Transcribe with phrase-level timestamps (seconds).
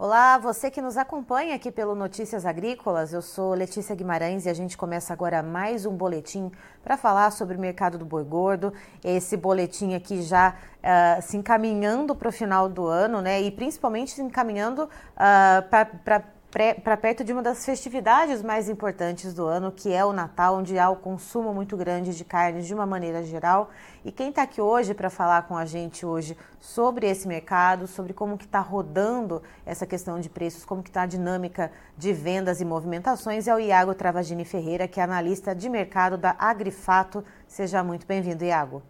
[0.00, 4.54] Olá, você que nos acompanha aqui pelo Notícias Agrícolas, eu sou Letícia Guimarães e a
[4.54, 6.52] gente começa agora mais um boletim
[6.84, 8.72] para falar sobre o mercado do boi gordo.
[9.02, 13.40] Esse boletim aqui já uh, se encaminhando para o final do ano, né?
[13.42, 15.68] E principalmente se encaminhando uh,
[16.04, 20.56] para para perto de uma das festividades mais importantes do ano, que é o Natal,
[20.56, 23.68] onde há o consumo muito grande de carnes de uma maneira geral.
[24.02, 28.14] E quem está aqui hoje para falar com a gente hoje sobre esse mercado, sobre
[28.14, 32.62] como que está rodando essa questão de preços, como que está a dinâmica de vendas
[32.62, 37.22] e movimentações, é o Iago Travagini Ferreira, que é analista de mercado da Agrifato.
[37.46, 38.82] Seja muito bem-vindo, Iago.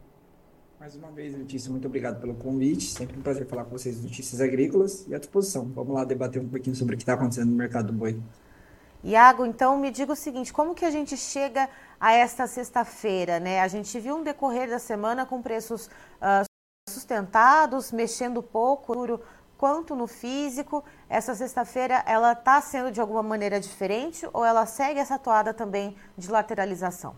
[0.79, 2.85] Mais uma vez, Letícia, muito obrigado pelo convite.
[2.85, 5.65] Sempre um prazer falar com vocês notícias agrícolas e à disposição.
[5.75, 8.23] Vamos lá debater um pouquinho sobre o que está acontecendo no mercado do boi.
[9.03, 13.61] Iago, então me diga o seguinte, como que a gente chega a esta sexta-feira, né?
[13.61, 16.45] A gente viu um decorrer da semana com preços uh,
[16.89, 19.21] sustentados, mexendo pouco,
[19.57, 20.85] quanto no físico.
[21.09, 25.97] Essa sexta-feira, ela está sendo de alguma maneira diferente ou ela segue essa toada também
[26.17, 27.17] de lateralização?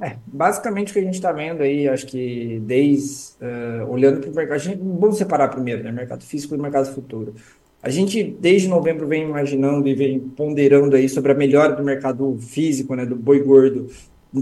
[0.00, 4.30] É, basicamente o que a gente está vendo aí, acho que desde, uh, olhando para
[4.30, 7.34] o mercado, a gente, vamos separar primeiro, né, mercado físico e mercado futuro.
[7.82, 12.38] A gente, desde novembro, vem imaginando e vem ponderando aí sobre a melhora do mercado
[12.40, 13.88] físico, né, do boi gordo,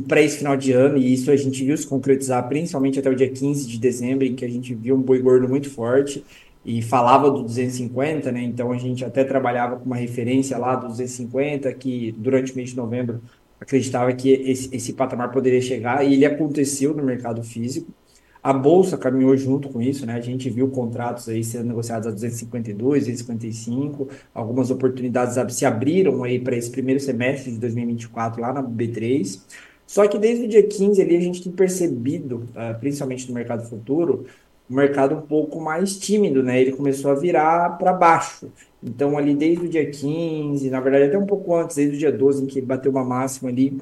[0.07, 3.15] para esse final de ano, e isso a gente viu se concretizar principalmente até o
[3.15, 6.23] dia 15 de dezembro, em que a gente viu um boi gordo muito forte,
[6.65, 10.89] e falava do 250, né, então a gente até trabalhava com uma referência lá do
[10.89, 13.23] 250, que durante o mês de novembro
[13.61, 17.93] acreditava que esse, esse patamar poderia chegar e ele aconteceu no mercado físico.
[18.43, 20.15] A bolsa caminhou junto com isso, né?
[20.15, 26.39] A gente viu contratos aí sendo negociados a 252, 255, algumas oportunidades se abriram aí
[26.39, 29.41] para esse primeiro semestre de 2024 lá na B3.
[29.85, 33.69] Só que desde o dia 15 ali a gente tem percebido, uh, principalmente no mercado
[33.69, 34.27] futuro,
[34.69, 36.61] o mercado um pouco mais tímido, né?
[36.61, 38.51] Ele começou a virar para baixo.
[38.83, 42.13] Então, ali desde o dia 15, na verdade, até um pouco antes, desde o dia
[42.13, 43.81] 12, em que ele bateu uma máxima ali,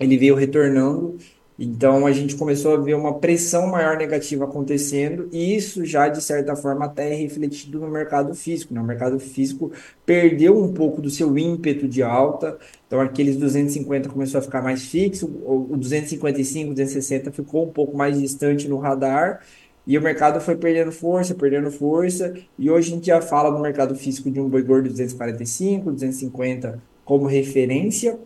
[0.00, 1.16] ele veio retornando.
[1.58, 6.22] Então, a gente começou a ver uma pressão maior negativa acontecendo, e isso já, de
[6.22, 8.74] certa forma, até é refletido no mercado físico.
[8.74, 8.80] Né?
[8.80, 9.72] O mercado físico
[10.04, 14.82] perdeu um pouco do seu ímpeto de alta, então aqueles 250 começou a ficar mais
[14.84, 19.40] fixo, o 255, 260 ficou um pouco mais distante no radar,
[19.86, 23.60] e o mercado foi perdendo força, perdendo força, e hoje a gente já fala no
[23.60, 28.18] mercado físico de um boi gordo 245, 250 como referência,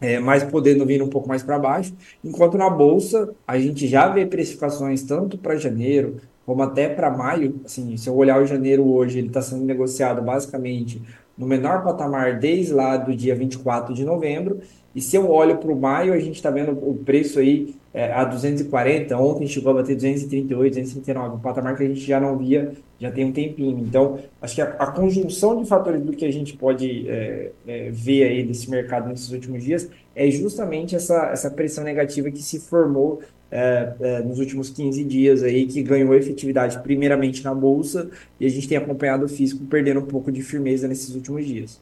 [0.00, 4.08] é, mas podendo vir um pouco mais para baixo, enquanto na bolsa a gente já
[4.08, 7.60] vê precificações tanto para janeiro como até para maio.
[7.64, 11.00] Assim, se eu olhar o janeiro hoje, ele está sendo negociado basicamente
[11.38, 14.60] no menor patamar desde lá do dia 24 de novembro,
[14.94, 18.12] e se eu olho para o maio, a gente está vendo o preço aí é,
[18.12, 22.38] a 240, ontem chegou a bater 238, 239, um patamar que a gente já não
[22.38, 22.72] via
[23.02, 23.78] já tem um tempinho.
[23.80, 27.90] Então, acho que a, a conjunção de fatores do que a gente pode é, é,
[27.90, 32.60] ver aí desse mercado nesses últimos dias é justamente essa, essa pressão negativa que se
[32.60, 33.20] formou
[33.50, 38.48] é, é, nos últimos 15 dias aí, que ganhou efetividade primeiramente na Bolsa, e a
[38.48, 41.80] gente tem acompanhado o físico perdendo um pouco de firmeza nesses últimos dias.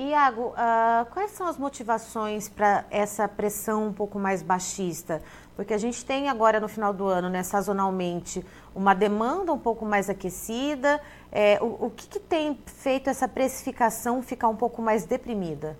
[0.00, 5.20] Iago, uh, quais são as motivações para essa pressão um pouco mais baixista?
[5.54, 8.42] Porque a gente tem agora no final do ano, né, sazonalmente,
[8.74, 10.98] uma demanda um pouco mais aquecida.
[11.30, 15.76] É, o, o que, que, tem feito essa precificação ficar um pouco mais deprimida?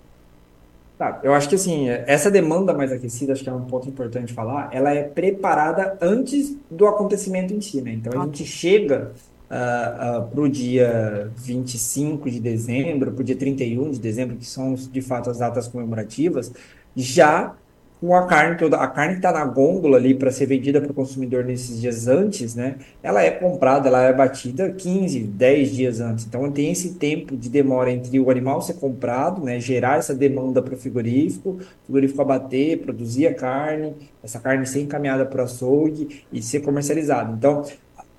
[0.99, 4.35] Tá, eu acho que assim, essa demanda mais aquecida, acho que é um ponto importante
[4.35, 7.93] falar, ela é preparada antes do acontecimento em si, né?
[7.93, 9.13] Então a gente chega
[9.51, 14.47] uh, uh, para o dia 25 de dezembro, para o dia 31 de dezembro, que
[14.47, 16.53] são de fato as datas comemorativas,
[16.97, 17.55] já
[18.01, 20.91] com a carne toda, a carne que está na gôndola ali para ser vendida para
[20.91, 22.77] o consumidor nesses dias antes, né?
[23.03, 26.25] Ela é comprada, ela é batida 15, 10 dias antes.
[26.25, 29.61] Então tem esse tempo de demora entre o animal ser comprado, né?
[29.61, 33.95] Gerar essa demanda para o frigorífico, o frigorífico abater, produzir a carne,
[34.25, 37.35] essa carne ser encaminhada para o açougue e ser comercializada.
[37.37, 37.65] Então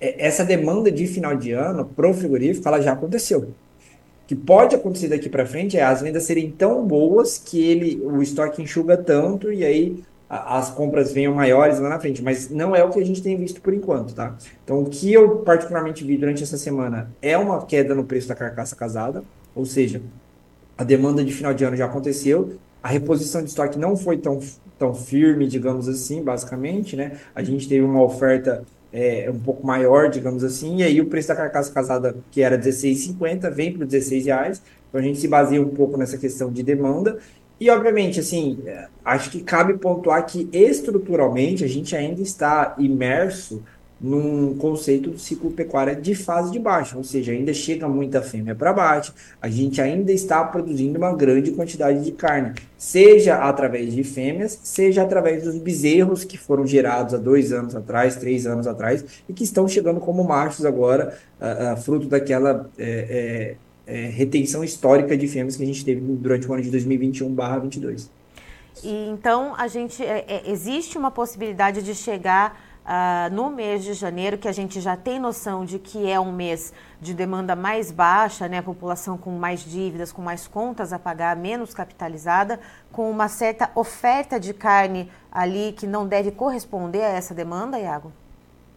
[0.02, 3.40] essa demanda de final de ano pro frigorífico, ela já aconteceu.
[3.40, 8.00] O que pode acontecer daqui para frente é as vendas serem tão boas que ele
[8.02, 12.74] o estoque enxuga tanto e aí as compras venham maiores lá na frente, mas não
[12.74, 14.34] é o que a gente tem visto por enquanto, tá?
[14.64, 18.34] Então, o que eu particularmente vi durante essa semana é uma queda no preço da
[18.34, 19.22] carcaça casada,
[19.54, 20.00] ou seja,
[20.78, 24.40] a demanda de final de ano já aconteceu, a reposição de estoque não foi tão,
[24.78, 27.18] tão firme, digamos assim, basicamente, né?
[27.34, 31.28] A gente teve uma oferta é, um pouco maior, digamos assim, e aí o preço
[31.28, 34.62] da carcaça casada, que era R$16,50, vem para 16,00 reais.
[34.88, 37.18] Então a gente se baseia um pouco nessa questão de demanda.
[37.58, 38.58] E, obviamente, assim,
[39.04, 43.62] acho que cabe pontuar que estruturalmente a gente ainda está imerso
[44.02, 48.54] num conceito do ciclo pecuário de fase de baixa, ou seja, ainda chega muita fêmea
[48.54, 54.02] para baixo, a gente ainda está produzindo uma grande quantidade de carne, seja através de
[54.02, 59.04] fêmeas, seja através dos bezerros que foram gerados há dois anos atrás, três anos atrás,
[59.28, 63.56] e que estão chegando como machos agora, uh, uh, fruto daquela é,
[63.86, 68.08] é, é, retenção histórica de fêmeas que a gente teve durante o ano de 2021/22.
[68.82, 73.94] E então a gente é, é, existe uma possibilidade de chegar uh, no mês de
[73.94, 77.90] janeiro, que a gente já tem noção de que é um mês de demanda mais
[77.90, 78.58] baixa, né?
[78.58, 83.70] A população com mais dívidas, com mais contas a pagar, menos capitalizada, com uma certa
[83.74, 88.12] oferta de carne ali que não deve corresponder a essa demanda, Iago?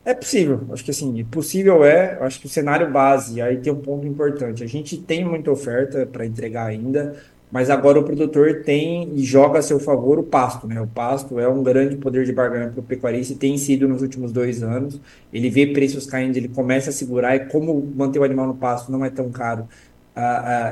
[0.06, 3.82] É possível, acho que assim, possível é, acho que o cenário base, aí tem um
[3.82, 4.64] ponto importante.
[4.64, 7.16] A gente tem muita oferta para entregar ainda,
[7.56, 10.82] mas agora o produtor tem e joga a seu favor o pasto, né?
[10.82, 14.02] O pasto é um grande poder de barganha para o pecuarista e tem sido nos
[14.02, 15.00] últimos dois anos.
[15.32, 18.92] Ele vê preços caindo, ele começa a segurar e como manter o animal no pasto
[18.92, 19.70] não é tão caro,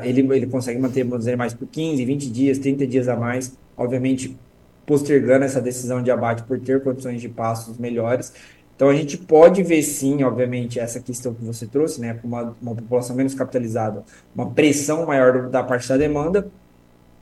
[0.04, 3.58] ele, ele consegue manter, vamos dizer, mais por 15, 20 dias, 30 dias a mais,
[3.78, 4.38] obviamente
[4.86, 8.34] postergando essa decisão de abate por ter condições de pastos melhores.
[8.76, 12.54] Então a gente pode ver sim, obviamente, essa questão que você trouxe, né, com uma,
[12.62, 14.04] uma população menos capitalizada,
[14.36, 16.52] uma pressão maior da parte da demanda,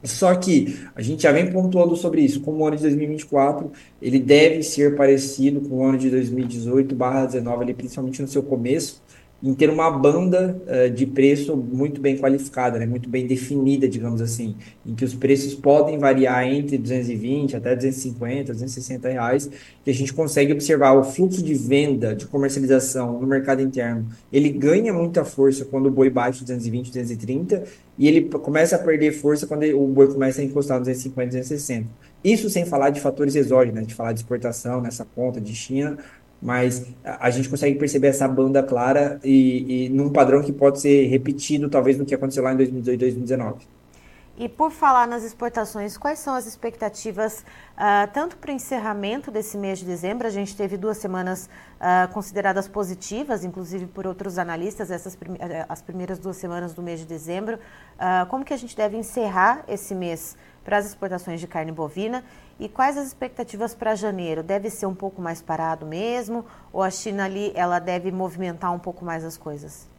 [0.04, 3.72] só que a gente já vem pontuando sobre isso, como o ano de 2024,
[4.02, 9.02] ele deve ser parecido com o ano de 2018/19, principalmente no seu começo,
[9.44, 14.22] em ter uma banda uh, de preço muito bem qualificada, né, muito bem definida, digamos
[14.22, 14.56] assim,
[14.86, 19.50] em que os preços podem variar entre 220 até 250, 260 reais,
[19.84, 24.50] que a gente consegue observar o fluxo de venda, de comercialização no mercado interno, ele
[24.50, 27.64] ganha muita força quando o boi bate 220, 230,
[27.98, 31.88] e ele começa a perder força quando o boi começa a encostar nos 250, 260.
[32.24, 35.98] Isso sem falar de fatores exógenos, né, de falar de exportação nessa ponta de China,
[36.42, 41.08] mas a gente consegue perceber essa banda clara e, e num padrão que pode ser
[41.08, 43.82] repetido, talvez, no que aconteceu lá em 2018 e 2019.
[44.38, 47.46] E por falar nas exportações, quais são as expectativas
[47.78, 50.26] uh, tanto para o encerramento desse mês de dezembro?
[50.26, 55.82] A gente teve duas semanas uh, consideradas positivas, inclusive por outros analistas, essas eh, as
[55.84, 57.58] primeiras duas semanas do mês de dezembro.
[57.98, 62.24] Uh, como que a gente deve encerrar esse mês para as exportações de carne bovina?
[62.62, 64.44] E quais as expectativas para janeiro?
[64.44, 66.46] Deve ser um pouco mais parado mesmo?
[66.72, 69.90] Ou a China ali ela deve movimentar um pouco mais as coisas?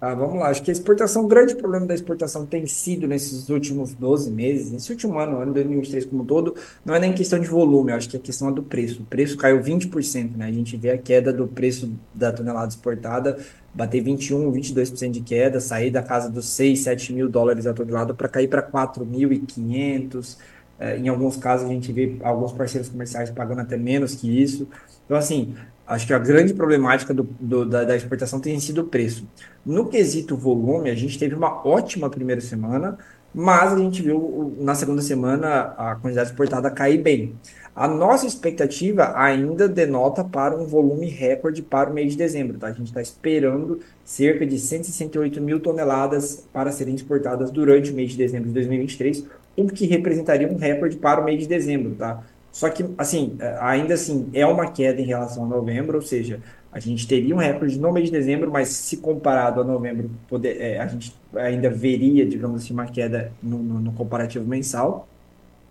[0.00, 3.48] Ah, vamos lá, acho que a exportação, o grande problema da exportação tem sido nesses
[3.48, 6.54] últimos 12 meses, nesse último ano, ano 2023 como um todo,
[6.84, 9.02] não é nem questão de volume, acho que é questão do preço.
[9.02, 10.46] O preço caiu 20%, né?
[10.46, 13.38] A gente vê a queda do preço da tonelada exportada
[13.74, 18.14] bater 21, 22% de queda, sair da casa dos 6, 7 mil dólares a tonelada
[18.14, 23.60] para cair para 4.500 é, em alguns casos, a gente vê alguns parceiros comerciais pagando
[23.60, 24.68] até menos que isso.
[25.04, 25.54] Então, assim,
[25.86, 29.26] acho que a grande problemática do, do, da, da, exportação tem sido o preço.
[29.64, 32.98] No quesito volume, a gente teve uma ótima primeira semana,
[33.34, 37.34] mas a gente viu na segunda semana a quantidade exportada cair bem.
[37.74, 42.58] A nossa expectativa ainda denota para um volume recorde para o mês de dezembro.
[42.58, 42.66] Tá?
[42.66, 48.10] A gente está esperando cerca de 168 mil toneladas para serem exportadas durante o mês
[48.10, 49.24] de dezembro de 2023,
[49.62, 52.22] o que representaria um recorde para o mês de dezembro, tá?
[52.50, 56.40] Só que, assim, é, ainda assim, é uma queda em relação a novembro, ou seja,
[56.72, 60.60] a gente teria um recorde no mês de dezembro, mas se comparado a novembro, poder,
[60.60, 65.08] é, a gente ainda veria, digamos assim, uma queda no, no, no comparativo mensal.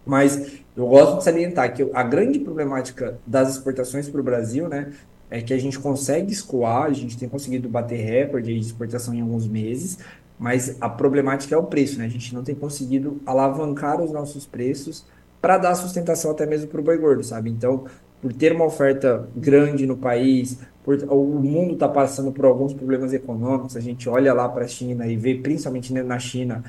[0.06, 4.94] Mas eu gosto de salientar que a grande problemática das exportações para o Brasil, né,
[5.30, 9.22] é que a gente consegue escoar, a gente tem conseguido bater recorde de exportação em
[9.22, 10.00] alguns meses,
[10.38, 12.06] mas a problemática é o preço, né?
[12.06, 15.06] A gente não tem conseguido alavancar os nossos preços
[15.42, 17.50] para dar sustentação até mesmo para o boi gordo, sabe?
[17.50, 17.86] Então,
[18.22, 23.14] por ter uma oferta grande no país, por, o mundo está passando por alguns problemas
[23.14, 26.64] econômicos, a gente olha lá para a China e vê, principalmente na China,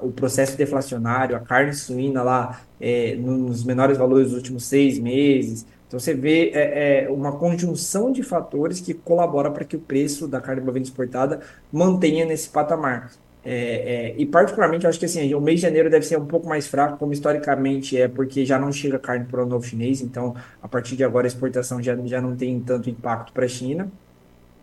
[0.00, 5.66] o processo deflacionário, a carne suína lá é, nos menores valores dos últimos seis meses.
[5.94, 10.26] Então você vê é, é, uma conjunção de fatores que colabora para que o preço
[10.26, 11.38] da carne bovina exportada
[11.72, 13.12] mantenha nesse patamar.
[13.44, 16.26] É, é, e particularmente eu acho que assim, o mês de janeiro deve ser um
[16.26, 20.00] pouco mais fraco, como historicamente é, porque já não chega carne para o novo chinês,
[20.00, 23.48] então a partir de agora a exportação já, já não tem tanto impacto para a
[23.48, 23.88] China.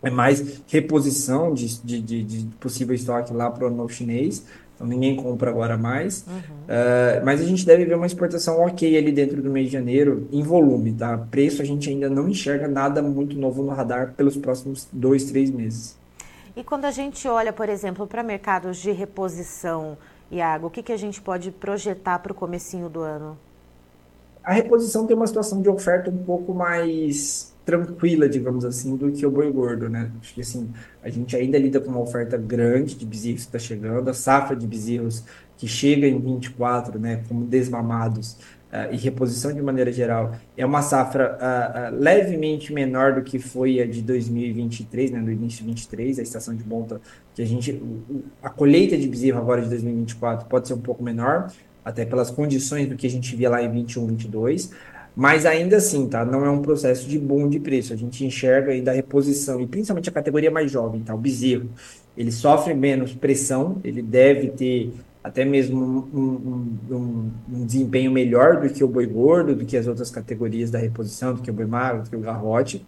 [0.03, 4.45] É mais reposição de, de, de, de possível estoque lá para o novo chinês.
[4.81, 6.25] Então ninguém compra agora mais.
[6.27, 6.33] Uhum.
[6.33, 10.27] Uh, mas a gente deve ver uma exportação ok ali dentro do mês de janeiro,
[10.31, 11.17] em volume, tá?
[11.29, 15.51] Preço a gente ainda não enxerga nada muito novo no radar pelos próximos dois, três
[15.51, 15.95] meses.
[16.55, 19.97] E quando a gente olha, por exemplo, para mercados de reposição,
[20.31, 23.37] Iago, o que, que a gente pode projetar para o comecinho do ano?
[24.43, 29.25] A reposição tem uma situação de oferta um pouco mais tranquila, digamos assim, do que
[29.25, 30.11] o boi gordo, né?
[30.19, 30.69] Acho que assim,
[31.03, 34.55] a gente ainda lida com uma oferta grande de bezerros que está chegando, a safra
[34.55, 35.23] de bezerros
[35.57, 38.37] que chega em 24, né, como desmamados,
[38.71, 43.37] uh, e reposição de maneira geral, é uma safra uh, uh, levemente menor do que
[43.37, 47.01] foi a de 2023, né, no início de 23, a estação de monta,
[47.35, 47.81] que a gente,
[48.41, 51.51] a colheita de bezerro agora de 2024 pode ser um pouco menor,
[51.83, 54.71] até pelas condições do que a gente via lá em 21, 22,
[55.15, 56.23] mas ainda assim, tá?
[56.23, 57.93] Não é um processo de boom de preço.
[57.93, 61.13] A gente enxerga ainda a reposição, e principalmente a categoria mais jovem, tá?
[61.13, 61.69] O bezerro.
[62.17, 68.59] Ele sofre menos pressão, ele deve ter até mesmo um, um, um, um, desempenho melhor
[68.59, 71.53] do que o boi gordo, do que as outras categorias da reposição, do que o
[71.53, 72.85] boi magro, do que o garrote,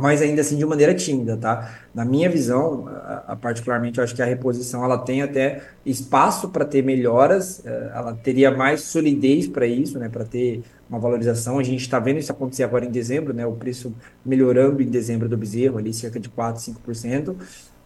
[0.00, 1.78] mas ainda assim de maneira tímida, tá?
[1.94, 6.48] Na minha visão, a, a particularmente, eu acho que a reposição ela tem até espaço
[6.48, 10.08] para ter melhoras, eh, ela teria mais solidez para isso, né?
[10.08, 11.58] Para ter uma valorização.
[11.58, 13.46] A gente está vendo isso acontecer agora em dezembro, né?
[13.46, 13.94] O preço
[14.24, 17.36] melhorando em dezembro do bezerro, ali cerca de 4, 5%.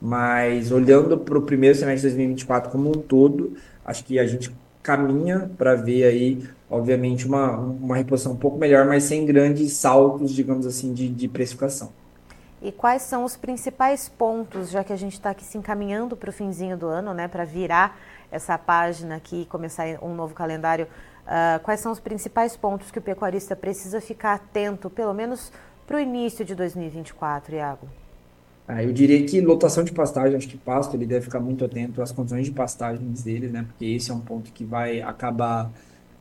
[0.00, 4.50] Mas olhando para o primeiro semestre de 2024 como um todo, acho que a gente
[4.82, 10.32] caminha para ver aí, obviamente, uma, uma reposição um pouco melhor, mas sem grandes saltos,
[10.34, 11.92] digamos assim, de, de precificação.
[12.60, 16.30] E quais são os principais pontos, já que a gente está aqui se encaminhando para
[16.30, 17.98] o finzinho do ano, né, para virar
[18.30, 20.86] essa página aqui e começar um novo calendário?
[21.26, 25.50] Uh, quais são os principais pontos que o pecuarista precisa ficar atento, pelo menos
[25.86, 27.88] para o início de 2024, Iago?
[28.66, 32.00] Ah, eu diria que lotação de pastagem, acho que pasto ele deve ficar muito atento
[32.00, 33.64] às condições de pastagens dele, né?
[33.66, 35.70] Porque esse é um ponto que vai acabar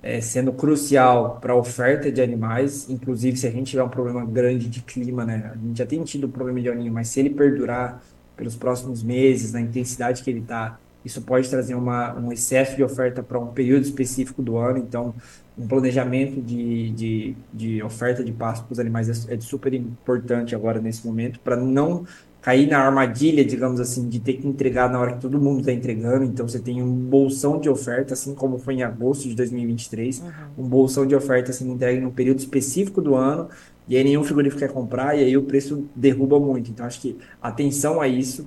[0.02, 4.26] é, sendo crucial para a oferta de animais, inclusive se a gente tiver um problema
[4.26, 5.52] grande de clima, né?
[5.54, 8.04] A gente já tem tido um problema de aninho, mas se ele perdurar
[8.36, 12.84] pelos próximos meses, na intensidade que ele está, isso pode trazer uma, um excesso de
[12.84, 14.78] oferta para um período específico do ano.
[14.78, 15.14] Então,
[15.58, 20.56] um planejamento de, de, de oferta de pasto para os animais é, é super importante
[20.56, 22.06] agora nesse momento, para não
[22.44, 25.72] cair na armadilha, digamos assim, de ter que entregar na hora que todo mundo está
[25.72, 26.26] entregando.
[26.26, 30.32] Então você tem um bolsão de oferta, assim como foi em agosto de 2023, uhum.
[30.58, 33.48] um bolsão de oferta assim, entregue num período específico do ano,
[33.88, 36.70] e aí nenhum frigorífico quer comprar, e aí o preço derruba muito.
[36.70, 38.46] Então acho que atenção a isso,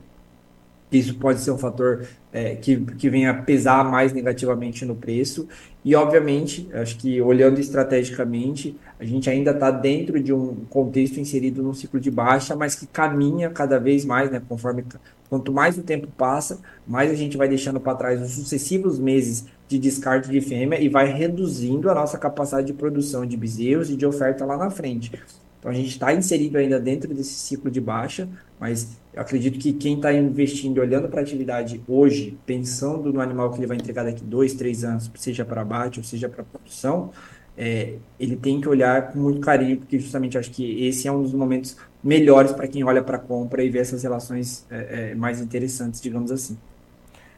[0.90, 5.48] isso pode ser um fator é, que, que venha pesar mais negativamente no preço.
[5.84, 11.62] E, obviamente, acho que olhando estrategicamente, a gente ainda está dentro de um contexto inserido
[11.62, 14.40] num ciclo de baixa, mas que caminha cada vez mais, né?
[14.48, 14.84] Conforme
[15.28, 19.46] quanto mais o tempo passa, mais a gente vai deixando para trás os sucessivos meses
[19.68, 23.96] de descarte de fêmea e vai reduzindo a nossa capacidade de produção de bezerros e
[23.96, 25.10] de oferta lá na frente.
[25.66, 28.28] Então a gente está inserido ainda dentro desse ciclo de baixa,
[28.60, 33.50] mas eu acredito que quem está investindo, olhando para a atividade hoje, pensando no animal
[33.50, 37.10] que ele vai entregar daqui dois, três anos, seja para abate ou seja para produção,
[37.58, 41.20] é, ele tem que olhar com muito carinho, porque justamente acho que esse é um
[41.20, 45.14] dos momentos melhores para quem olha para a compra e vê essas relações é, é,
[45.16, 46.56] mais interessantes, digamos assim.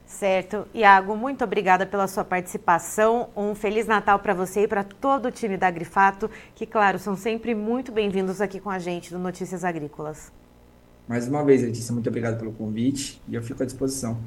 [0.09, 0.67] Certo.
[0.75, 3.29] Iago, muito obrigada pela sua participação.
[3.37, 7.15] Um Feliz Natal para você e para todo o time da Agrifato, que, claro, são
[7.15, 10.33] sempre muito bem-vindos aqui com a gente do Notícias Agrícolas.
[11.07, 14.19] Mais uma vez, Letícia, muito obrigado pelo convite e eu fico à disposição.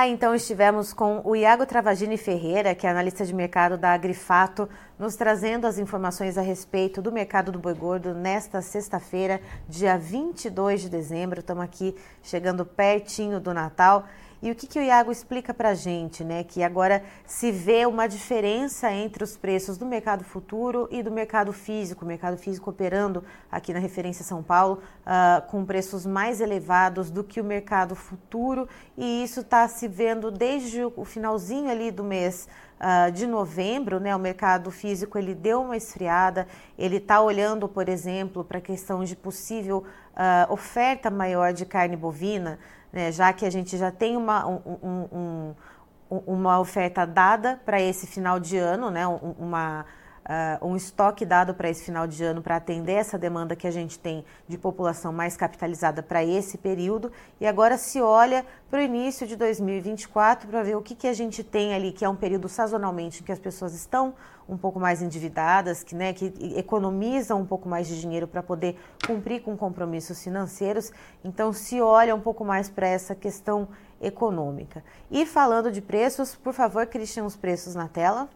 [0.00, 4.66] Tá, então estivemos com o Iago Travagini Ferreira, que é analista de mercado da Agrifato,
[4.98, 10.80] nos trazendo as informações a respeito do mercado do boi gordo nesta sexta-feira, dia 22
[10.80, 11.40] de dezembro.
[11.40, 14.06] Estamos aqui chegando pertinho do Natal.
[14.42, 16.42] E o que, que o Iago explica para a gente, né?
[16.42, 21.52] Que agora se vê uma diferença entre os preços do mercado futuro e do mercado
[21.52, 27.10] físico, o mercado físico operando aqui na referência São Paulo uh, com preços mais elevados
[27.10, 28.66] do que o mercado futuro,
[28.96, 32.48] e isso está se vendo desde o finalzinho ali do mês
[32.80, 34.16] uh, de novembro, né?
[34.16, 39.04] O mercado físico ele deu uma esfriada, ele está olhando, por exemplo, para a questão
[39.04, 42.58] de possível uh, oferta maior de carne bovina
[42.92, 45.54] né, já que a gente já tem uma, um,
[46.10, 49.86] um, uma oferta dada para esse final de ano, né, uma,
[50.30, 53.70] uh, um estoque dado para esse final de ano para atender essa demanda que a
[53.70, 57.10] gente tem de população mais capitalizada para esse período.
[57.40, 61.12] E agora se olha para o início de 2024 para ver o que, que a
[61.12, 64.14] gente tem ali, que é um período sazonalmente em que as pessoas estão
[64.48, 68.76] um pouco mais endividadas, que, né, que economizam um pouco mais de dinheiro para poder
[69.06, 70.92] cumprir com compromissos financeiros.
[71.24, 73.68] Então, se olha um pouco mais para essa questão
[74.00, 74.82] econômica.
[75.08, 78.28] E falando de preços, por favor, Cristian, os preços na tela.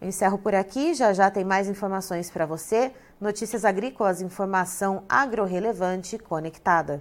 [0.00, 2.92] Eu encerro por aqui, já já tem mais informações para você.
[3.20, 7.00] Notícias agrícolas, informação agro-relevante conectada.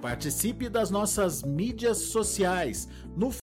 [0.00, 3.32] Participe das nossas mídias sociais no